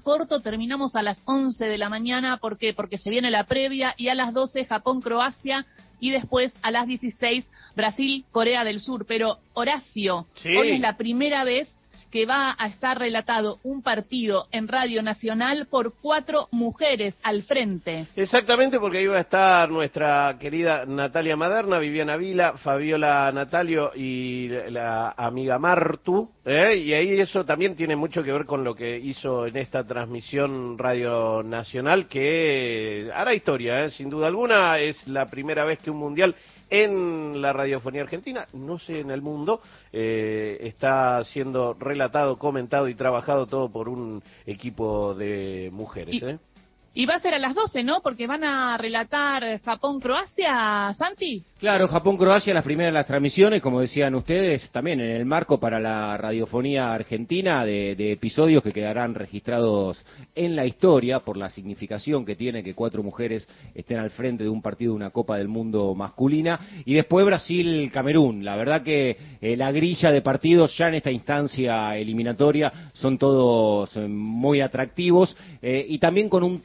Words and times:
corto, 0.00 0.40
terminamos 0.40 0.96
a 0.96 1.02
las 1.02 1.22
11 1.24 1.66
de 1.66 1.78
la 1.78 1.88
mañana, 1.88 2.38
¿por 2.38 2.58
qué? 2.58 2.74
Porque 2.74 2.98
se 2.98 3.10
viene 3.10 3.30
la 3.30 3.44
previa 3.44 3.94
y 3.96 4.08
a 4.08 4.14
las 4.14 4.32
12 4.32 4.64
Japón-Croacia 4.64 5.66
y 6.00 6.10
después 6.10 6.54
a 6.62 6.70
las 6.70 6.86
16 6.86 7.48
Brasil-Corea 7.76 8.64
del 8.64 8.80
Sur. 8.80 9.06
Pero 9.06 9.38
Horacio, 9.54 10.26
hoy 10.44 10.70
es 10.70 10.80
la 10.80 10.96
primera 10.96 11.44
vez 11.44 11.68
que 12.12 12.26
va 12.26 12.54
a 12.58 12.66
estar 12.66 12.98
relatado 12.98 13.58
un 13.64 13.82
partido 13.82 14.46
en 14.52 14.68
Radio 14.68 15.02
Nacional 15.02 15.66
por 15.70 15.94
cuatro 15.94 16.46
mujeres 16.50 17.18
al 17.22 17.42
frente. 17.42 18.06
Exactamente, 18.14 18.78
porque 18.78 18.98
ahí 18.98 19.06
va 19.06 19.16
a 19.16 19.22
estar 19.22 19.70
nuestra 19.70 20.36
querida 20.38 20.84
Natalia 20.84 21.36
Maderna, 21.36 21.78
Viviana 21.78 22.18
Vila, 22.18 22.52
Fabiola 22.58 23.32
Natalio 23.32 23.92
y 23.96 24.48
la 24.68 25.14
amiga 25.16 25.58
Martu. 25.58 26.30
¿eh? 26.44 26.76
Y 26.76 26.92
ahí 26.92 27.18
eso 27.18 27.46
también 27.46 27.74
tiene 27.74 27.96
mucho 27.96 28.22
que 28.22 28.32
ver 28.32 28.44
con 28.44 28.62
lo 28.62 28.74
que 28.74 28.98
hizo 28.98 29.46
en 29.46 29.56
esta 29.56 29.82
transmisión 29.84 30.76
Radio 30.76 31.42
Nacional, 31.42 32.08
que 32.08 33.10
hará 33.14 33.32
historia, 33.32 33.84
¿eh? 33.84 33.90
sin 33.90 34.10
duda 34.10 34.26
alguna. 34.26 34.78
Es 34.78 35.08
la 35.08 35.26
primera 35.26 35.64
vez 35.64 35.78
que 35.78 35.90
un 35.90 35.96
mundial 35.98 36.36
en 36.72 37.42
la 37.42 37.52
radiofonía 37.52 38.00
argentina, 38.00 38.46
no 38.54 38.78
sé 38.78 39.00
en 39.00 39.10
el 39.10 39.20
mundo, 39.20 39.60
eh, 39.92 40.56
está 40.62 41.22
siendo 41.24 41.74
relatado, 41.74 42.01
comentado 42.38 42.88
y 42.88 42.94
trabajado 42.94 43.46
todo 43.46 43.70
por 43.70 43.88
un 43.88 44.22
equipo 44.46 45.14
de 45.14 45.70
mujeres. 45.72 46.22
¿eh? 46.22 46.38
Y 46.94 47.06
va 47.06 47.14
a 47.14 47.20
ser 47.20 47.32
a 47.32 47.38
las 47.38 47.54
12, 47.54 47.84
¿no? 47.84 48.02
Porque 48.02 48.26
van 48.26 48.44
a 48.44 48.76
relatar 48.76 49.60
Japón-Croacia, 49.62 50.94
Santi. 50.98 51.42
Claro, 51.62 51.86
Japón-Croacia, 51.86 52.52
las 52.52 52.64
primeras 52.64 52.92
las 52.92 53.06
transmisiones, 53.06 53.62
como 53.62 53.80
decían 53.80 54.16
ustedes, 54.16 54.68
también 54.72 55.00
en 55.00 55.10
el 55.10 55.24
marco 55.24 55.60
para 55.60 55.78
la 55.78 56.16
radiofonía 56.16 56.92
argentina 56.92 57.64
de, 57.64 57.92
episodios 58.10 58.64
que 58.64 58.72
quedarán 58.72 59.14
registrados 59.14 60.04
en 60.34 60.56
la 60.56 60.66
historia 60.66 61.20
por 61.20 61.36
la 61.36 61.50
significación 61.50 62.24
que 62.24 62.34
tiene 62.34 62.64
que 62.64 62.74
cuatro 62.74 63.04
mujeres 63.04 63.46
estén 63.76 64.00
al 64.00 64.10
frente 64.10 64.42
de 64.42 64.50
un 64.50 64.60
partido 64.60 64.90
de 64.90 64.96
una 64.96 65.10
Copa 65.10 65.38
del 65.38 65.46
Mundo 65.46 65.94
masculina. 65.94 66.58
Y 66.84 66.94
después 66.94 67.24
Brasil-Camerún. 67.24 68.44
La 68.44 68.56
verdad 68.56 68.82
que 68.82 69.16
eh, 69.40 69.56
la 69.56 69.70
grilla 69.70 70.10
de 70.10 70.20
partidos 70.20 70.76
ya 70.76 70.88
en 70.88 70.94
esta 70.94 71.12
instancia 71.12 71.96
eliminatoria 71.96 72.90
son 72.92 73.18
todos 73.18 73.96
eh, 73.96 74.08
muy 74.08 74.60
atractivos 74.60 75.36
eh, 75.62 75.86
y 75.88 75.98
también 76.00 76.28
con 76.28 76.42
un 76.42 76.60